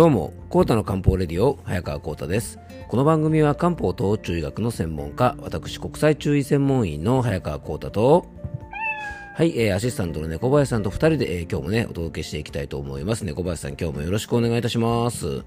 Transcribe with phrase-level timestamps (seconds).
[0.00, 2.58] どうも、コータの漢方レディオ、早川コータです。
[2.88, 8.24] この番組は漢方と中医学の専門家、私国際中医専門医の早川コータと、
[9.34, 13.26] はい、えー、アシスタントの猫林さんと2人で、えー、今日もね、お届けしていきたいと思います。
[13.26, 15.44] 猫林さん、今日もよろしくお願いいたします。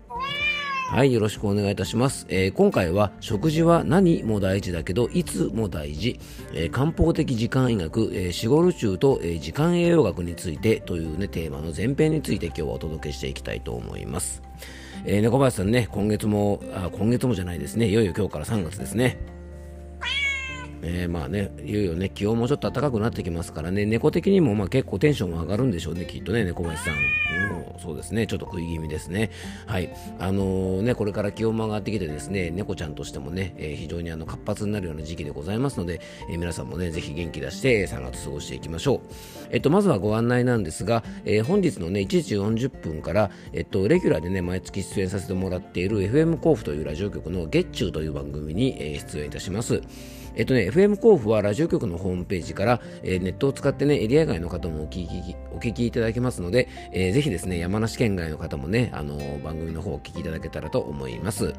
[0.93, 2.27] はい、よろしくお願いいたします。
[2.29, 6.19] えー、今回は食事は何も大事だけど、いつも大事、
[6.53, 14.43] えー、漢方的時間医学、えー、シゴル中と、えー、時間栄養学についてというね、テーマの前編について今日はお届けしていきたいと思います。
[15.03, 19.17] えー、猫林さんね、今月も、あ、今月もじゃないですね、いよいよ今日から3月ですね。
[20.83, 26.95] えー、まあね、いよいよね、気温もちょっと暖かくなってきますからね、猫的にもまあ結構テンションも上がるんでしょうね、きっとね、猫林さん。
[26.95, 29.31] うん、そうですね、ちょっと食い気味ですね。
[29.65, 29.93] はい。
[30.19, 38.99] あのー、ね、これから気温も上がってきてですね、猫ちゃんとしてもね、えー、非常にあの活発になるような時期でございますので、え、皆さんもね、ぜひ元気出して3月過ごしていきましょう。
[39.51, 49.81] えっと、まずはご案内なんですが、え、本日のね、1時40分から、えっと、レギュラーでね、毎月出演させてもらっている FM 甲府というラジオ局の月中という番組に、え、出演いたします。
[50.35, 61.53] えっとね、FM 甲府はラジオ局のホームページから、えー、ネットを使ってね、エリア外の方もお聞きお聞きいただけますので、えー、ぜひですね、山梨県外の方もね、あのー、番組の方をお聞きいただけたらと思います。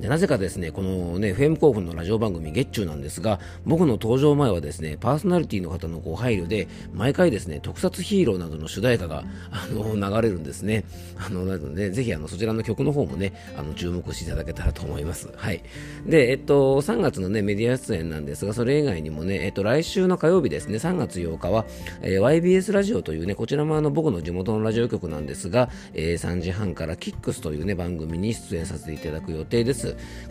[0.00, 10.84] でなぜかですね、このね、FM 興奮のラジオ番組月中なんですが、僕の登場前はですね、パーソナリティの方のご配慮で、毎回ですね、特撮ヒーローなどの主題歌が、あの、流れるんですね。
[11.16, 15.28] あの、なので、ぜひあの、そちらの曲の方もね、あの、注目していただけたらと思います。
[15.36, 15.62] はい。
[16.06, 21.64] で、えっと、3月のね、メディア出演なんですが、それ以外にもね、えっと、来週の火曜日ですね、3月8日は、
[22.02, 29.83] えー、YBS ラジオというね、こちらもあの、僕の地元のラジオ局なんですが、えー、3時半からキックスというね、番組に出演させていただく予定です。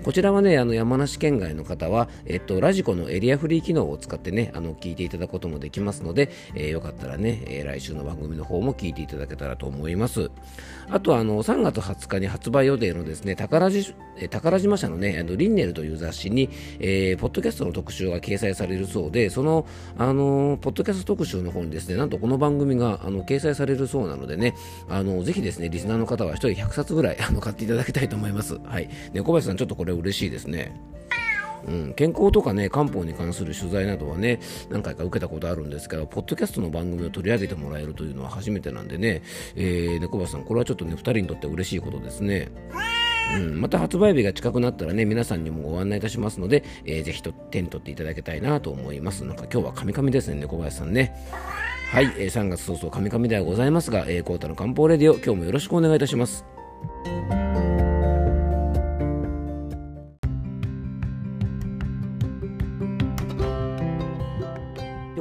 [0.04, 10.32] こちらはね、あの山梨県外の方は、えっと、ラジコのエリアフリー機能を使ってね、あの聞いていただくこともできますので、えー、よかったらね、えー、来週の番組の方も聞いていただけたらと思います。
[10.90, 13.96] あとあの、3月20日に発売予定のですね、宝じ
[14.30, 16.50] 宝島社のね、あのリンネルという雑誌に、
[16.80, 19.66] えー、ポッドキャストの特集が掲載されるそうで、その、
[19.98, 24.56] あのポッドキャスト特集の方にですね、なんとこの番組があの掲載されるそうなのでね、
[24.90, 28.60] あのぜひですね、リスナーの方は1人100冊ぐらいあの買っていただきたいと思います。
[28.64, 28.90] はい。
[29.14, 30.80] ね、さん、ちょっとこれ嬉しいですね。
[31.68, 39.22] うん、健康とかね漢方に関する取材などはね何回か受けたことあるんですけどポッドキャストの番組を取り上げてもらえるというのは初めてなんでね、
[39.56, 42.52] えー、猫林さんこれはちょっとね2人にとって嬉しいことですね。
[43.36, 49.24] うん、また発売日が近くなったらね、皆さんにもご案内いたしますので、えー、ぜひと手に取っていただきたいなと思います。
[49.24, 51.16] なんか今日はカミカミですね、猫林さんね。
[51.90, 56.46] はい、えー、3月早々カミカミではございますが、えー、コータの漢方レディオ、今日もよろしくお願いいたします。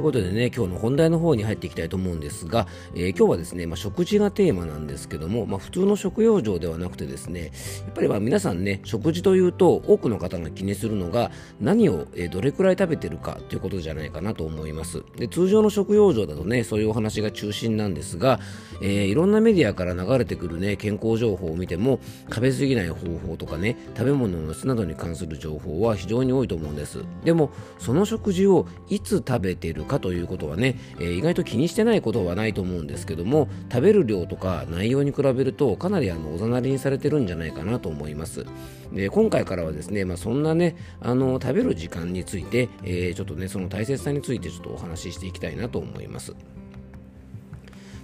[0.03, 7.51] いうことでね、今日の本題の方に入っていきたいと思うんですが、えー、今日はですね、まあ、食事がテーマなんですけども、まあ、普通の食用場ではなくてですね、
[7.85, 11.31] やっぱりま皆さんね、食事というと多くの方が気にするのが
[11.61, 15.03] 何を、えどれくらい食べてるかということじゃないかなと思います。
[15.15, 18.39] で通常の食用場だとね、そういうお話が中心なんですが、
[18.81, 26.99] えー、いろんなメディアから流れてくるね、健康情報を見ても、食べ過ぎない方法とかね、食べ物の質などに関する情報は非常に多いと思うんです。
[27.23, 38.45] でも、その食事をいつ食べてるかということはね、えー、意外と気にしてないことはないと思うんですけども食べる量とか内容に比べるとかなりあのおざなりにされてるんじゃないかなと思います。
[38.91, 46.35] で今回からはですね、まあ、そんなねあの食べる時間について、えー、ちょっとねその大切さについてちょっとお話ししていきたいなと思います。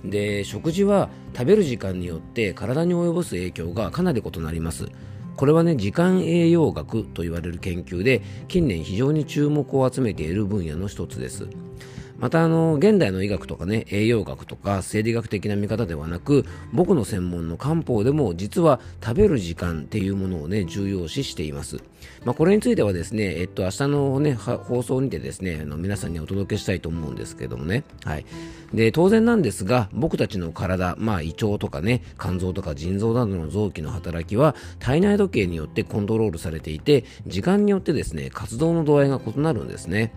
[0.04, 4.90] で食事は食べる時間によって体に及ぼす影響がかなり異なります。
[5.36, 11.48] これはね時間栄養学と言われる研究で近年非常に注目を集めている分野の一つです。
[12.20, 21.78] またあの現代の医学とかね栄養学とか生理学的な見方ではなく僕の専門の漢方でも実は食べる時間っていうものをね重要視しています、
[22.26, 27.84] まあ、これについてはですねえっと明日のね放送にてですねあの皆さんにお届けしたいと思うんですけどもね。
[28.04, 28.26] はい。
[28.74, 40.14] で当然なんですが僕たちの体まあ胃腸とかね肝臓とか腎臓などの臓器の働きは体内時計によってコントロールされていて時間によってですね活動の度合いが異なるんですね。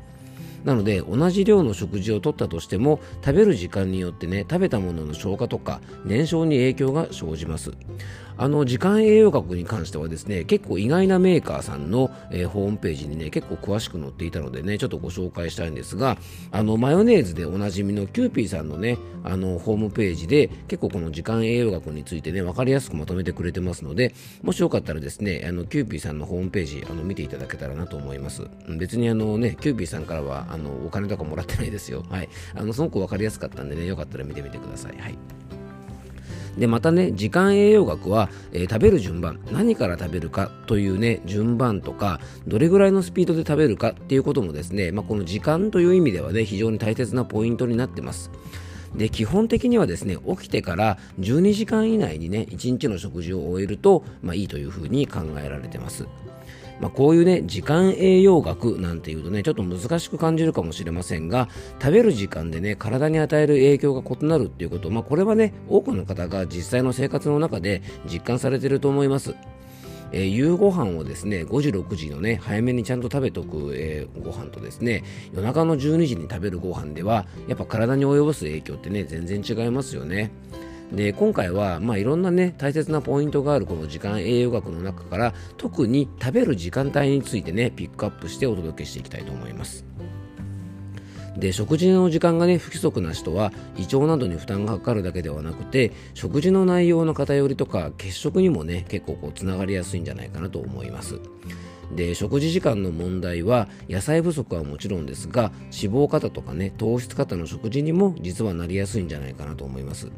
[0.65, 7.73] なので同じ量の食事をとったとしても食べる時間によってね食べたものの消化とか燃焼に影響が生じます。
[8.43, 16.19] あの時間栄養学に関してはですね結構意外なメーカーさんの、えー、ホームページにね結構詳しく載っていたのでねちょっとご紹介したいんですが
[16.51, 24.13] あのマヨネーズでおなじみのキューピーさんのねあのホームページで結構この時間栄養学についてね分かりやすくまとめてくれてますので
[24.43, 28.43] もしよかったらですねあのキューピーさんのホームページあの見ていただけたらなと思います。
[28.77, 32.05] 別にあのねキューピーさんからはあのお金とかもらってないですよ。
[32.11, 32.29] はい。
[32.57, 34.99] あのすごく分かりやすかったんでねよかったら見てみてください。
[34.99, 35.17] はい。
[36.59, 48.31] でまたね時間栄養学は、えー、食べる順番何から食べるかというね順番とかどれぐらいのスピードで食べるかっていうこともですね、まあ、この時間という意味ではね非常に大切なポイントになってます。
[48.97, 56.07] で基本的にはですね起きてから12時間以内にね1日の食事を終えると、まあ、いいというふうに考えられてます
[56.81, 61.49] まあ、こういうね時間栄養学なんていうとねちょっと難しく感じるかもしれませんが
[61.81, 69.37] 食べる時間でね体に与える影響が異なるっていうこと、まあ、これはね多くの方が実際の生活の中で実感されてると思います。
[70.13, 80.31] えー、夕ご飯をですね5時6時のね早めにちゃんと食べとく、えー、ご飯とですね夜中の12時に食べるご飯ではやっぱ体に及ぼす影響ってね全然違いますよね。
[80.93, 89.87] で今回は、まあ、いろんなね大切なポイントがあるこの時間栄養学の中から特に食べる時間帯についてねピックアップしてお届けしていきたいと思います
[91.37, 101.21] で食事の時間がね不規則な人は胃腸などに負担がかかるだけではなくて食事の内容の偏りとか欠食にもね結構こうつながりやすいんじゃないかなと思います。
[101.95, 110.11] で食事時間の問題は野菜不足はもちろんですが脂肪過多とかね糖質過多の食事にも実はなりやすいんじゃないかなと思います。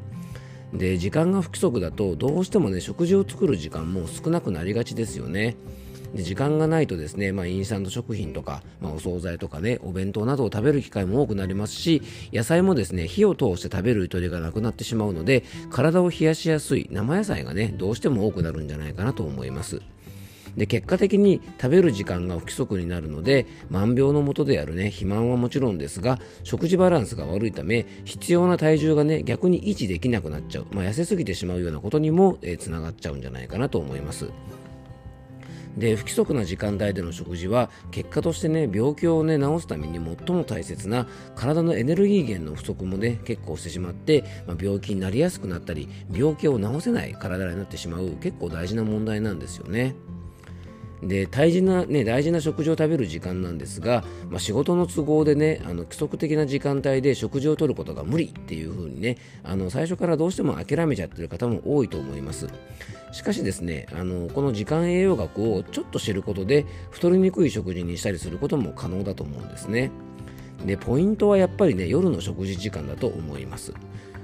[0.73, 5.57] で時間が不規則だとどうしてもね食事を作る時間も少なくなりがちですよね。
[6.15, 12.03] で時間がないとですね、まあ、インスタント食品とか、まあ、お惣菜とかねお弁当などを食べる機会も多くなりますし
[12.33, 19.83] 野菜もですね火を通して食べるゆとりがなくなってしまうので体を冷やしやすい生野菜がねどうしても多くなるんじゃないかなと思います
[20.57, 34.31] で結果的に食べる時間が不規則になるので万病のもとであるね肥満はもちろんですが食事バランスが悪いため必要な体重がね逆に維持できなくなっちゃう、まあ、痩せすぎてしまうようなことにもつな、がっちゃうんじゃないかなと思います。
[35.77, 49.95] で不規則な時間帯での食事は結果としてね病気をね治すために最も大切な体のエネルギー源の不足もね結構してしまって、まあ、病気になりやすくなったり病気を治せない体になってしまう結構大事な問題なんですよね。
[51.03, 62.49] で大事な、ね、大事な食事を食べる時間なんですが、まあ、仕事の都合でねあの規則的な時間帯で食事をとることが無理っていう風にねあの最初からどうしても諦めちゃってる方も多いと思います。
[63.13, 69.91] しかしですねあのこの時間栄養学をちょっと知ることで太りにくい食事にしたりすることも可能だと思うんですね。
[70.65, 73.73] でポイントはやっぱりね夜の食事時間だと思います。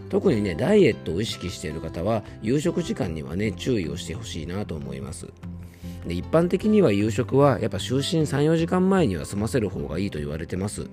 [0.08, 5.28] 特にねダイエットを意識している方は夕食時間にはね注意をしてほしいなと思います。
[6.06, 10.88] で一般的には夕食はやっぱ就寝34時間前には済ませる方がいいと言われてます。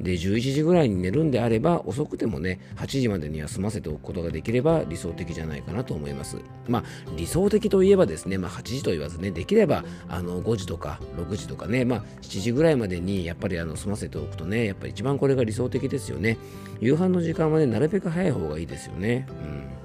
[0.00, 6.38] で11時ぐらいに寝るんであれば遅くてもね8時までには済ませておくことができれば理想的じゃないかなと思います。
[6.68, 6.84] まあ
[7.16, 16.38] 理想的といえばですね、まあ、8時と言わずねできればあの5時とか6時とかねまあ7時ぐらいまでにやっぱりあの済ませておくとねやっぱり一番これが理想的ですよね。
[16.80, 19.26] 夕飯の時間はねなるべく早い方がいいですよね。
[19.28, 19.79] うん。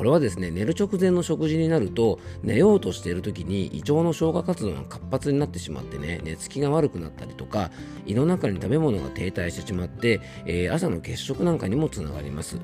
[0.00, 7.70] これはですね寝る直前の食事になると寝ようとしている時に胃腸の消化活動が活発になってしまってね寝つきが悪くなったりとか
[8.06, 12.56] 胃の中に食べ物が停滞してしまって、えー、朝の欠食なんかにもつながります。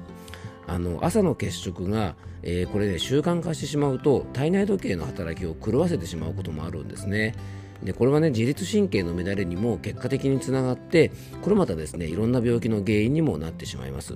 [0.67, 7.35] あの朝の欠食が、えー、これね習慣化してしまうと体内時計の働きを狂わせてしまうこともあるんですね。
[7.83, 11.13] でこれはね自律神経の乱れにも結果的につながって
[11.43, 14.15] これまたですねいろんな病気の原因にもなってしまいます。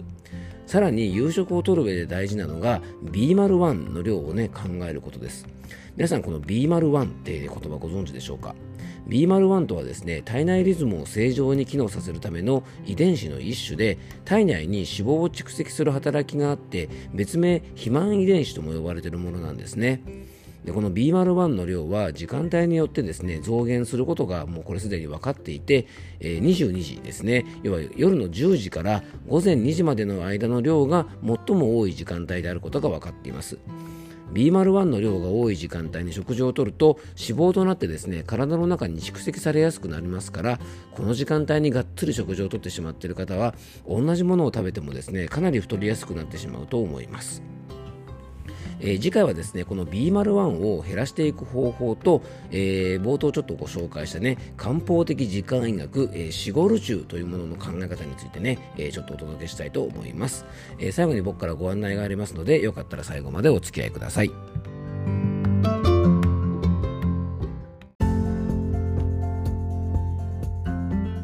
[0.71, 5.45] さらに夕食をとる上で大事なのが B01 の量をね考えることです。
[5.97, 8.55] 皆さんこの B01 って言葉ご存知でしょうか
[9.09, 20.05] ？B01 とはですね体内リズムを正常に機能させるための遺伝子の一種で体内に脂肪を蓄積する働きがあって別名肥満遺伝子とも呼ばれているものなんですね。
[20.65, 25.87] でこの B01 の量は時間帯によってですね増減することがもうこれすでに分かっていて、
[26.21, 27.47] えー、22時ですね。
[27.63, 33.59] 要は夜の10時から午前2時までの間の量が最も多い時間帯であることが分かっています。
[34.33, 40.61] B01 の量が多い時間帯に食事をとると脂肪となってですね体の中に蓄積されやすくなりますから
[40.93, 43.55] この時間帯にがっつり食事をとってしまっている方は
[43.89, 47.60] 同じものを食べてもですねかなり太りやすくなってしまうと思います。
[48.81, 60.45] えー、次回はですねこの B01 を減らしていく方法と、えー、冒頭ちょっとご紹介したね漢方的時間医学、えー、シゴル中というものの考え方についてね、えー、ちょっとお届けしたいと思います、
[60.79, 64.70] え、最後に僕からご案内がありますのでよかったら最後までお付き合いください。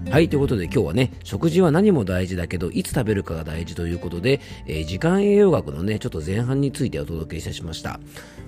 [0.08, 8.00] はい、ということで今日はね、食事は何も大事だけど、いつ食べるかが大事ということで、えー、時間栄養学のね、ちょっと前半についてお届けいたしました。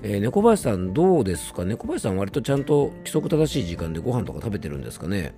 [0.03, 5.35] えー、猫林さんどうですか猫林さん割とちゃんと規則正しい時間でご飯とか食べてるんですかね？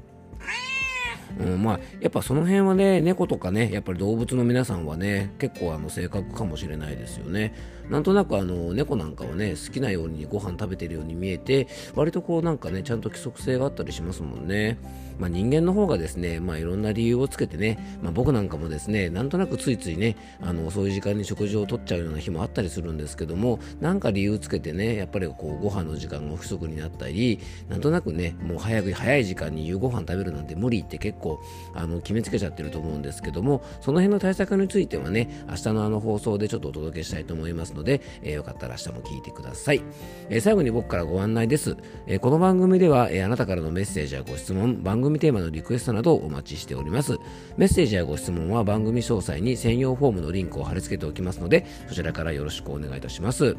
[1.39, 7.55] うん、まあ、やっぱその辺はね、猫とかね、やっぱり動物の皆さんはね、結構あの性格かもしれないですよね。
[7.89, 14.79] なんとなくあの猫なんかはね、好きなようにご飯食べてるように見えて、割とこうなんかね、ちゃんと規則性があったりしますもんね。
[15.21, 31.39] まあ、人間の方がですね、まあ、いろんな理由をつけてね、まあ、僕なんかもですね、なんとなくついついね、あのそうい時間に食事をとっちゃうような日もあったりするんですけども、なんか理由つけてね、やっぱりこうご飯の時間が不足になったり、なんとなくね、もう早く早い時間に夕ご飯食べるなんて無理って結構
[31.75, 39.83] あの決めつけちゃってると思うんですけども、その辺の対策についてはね、明日のあの放送でちょっとお届けしたいと思いますので、えー、よかったら明日も聞いてください。
[40.29, 41.77] えー、最後に僕からご案内です。
[42.07, 47.19] えー、この番組では、え、あなたからのメッセージやご質問、番組テーマのリクエストなどをお待ちしております。
[47.57, 53.57] メッセージやご質問は番組詳細に専用フォームのリンクを貼り付けておきますので、そちらからよろしくお願いいたします。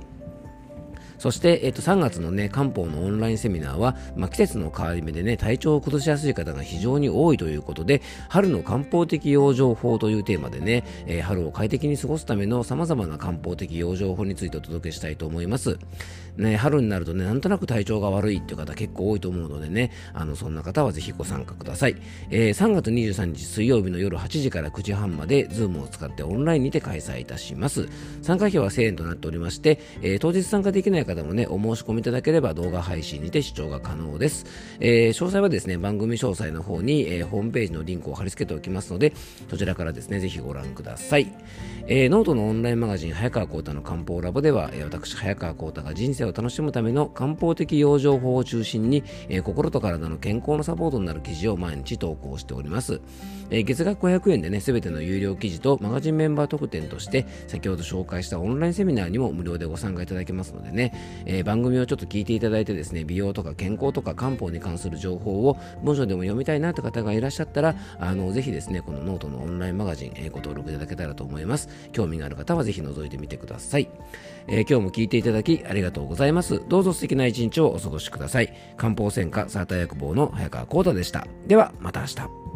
[1.22, 15.78] そして、えっと、3月のね、漢方のオンラインセミナーは、まあ、季節の変わり目でね、体調を崩しやすい方が非常に多いということで、春の漢方的養生法というテーマでね、えー、春を快適に過ごすための様々な漢方的養生法についてお届けしたいと思います。
[16.38, 21.98] ね、春になるとね、なんとなく体調が悪いっていう方結構多いと思うのでね、あの、そんな方はぜひご参加ください。
[22.32, 27.88] えー、3月23日水曜日の夜8時から9時半まで、ズームを使ってオンラインにて開催いたします。
[28.24, 34.46] 参加費は1000円となっておりまして、えー、当日参加できない方もね、お申し込みいただければ動画配信にて視聴が可能です。
[34.80, 39.13] えー、詳細はですね、番組詳細の方に、えー、ホームページのリンクを貼り付けておきますので、
[39.50, 41.32] そちらからですね、ぜひご覧ください。
[41.88, 53.01] えー、ノートのオンラインマガジン、早川幸太の漢方ラボでは、えー、私、早川幸太が人生を楽しむための漢方的養生法を中心に、えー、心と体の健康のサポートになる記事を毎日投稿しております。
[53.50, 60.94] えー、月額500円でね、すべての有料記事とマガジンメンバー特典として、先ほど紹介したオンラインセミナーにも無料でご参加いただけますのでね、
[61.25, 71.70] えー、番組をちょっと聞いていただいてですね、美容とか健康とか漢方に関する情報を文章でも読みたいなって方がいらっしゃったら、あの、ぜひですね、このノートのオンラインマガジン、えー、ご登録いただけたらと思います。
[71.91, 73.89] 興味がある方はぜひ覗いてみてください。
[74.48, 76.62] えー、今日も聞いていただきありがとうございます。
[76.67, 78.53] どうぞ素敵な一日をお過ごしください。
[78.77, 81.27] 漢方専科サーター薬房の早川幸太でした。
[81.48, 82.50] では、また明日。